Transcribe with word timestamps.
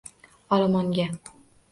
Olomonga 0.55 1.05